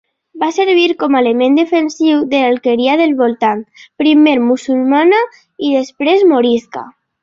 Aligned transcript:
Va 0.43 0.47
servir 0.53 0.85
com 1.03 1.17
a 1.17 1.21
element 1.25 1.59
defensiu 1.59 2.25
de 2.33 2.41
l'alqueria 2.45 2.97
del 3.03 3.15
voltant, 3.21 3.63
primer 4.05 4.37
musulmana 4.49 5.25
i 5.71 5.75
després 5.81 6.31
morisca. 6.37 6.89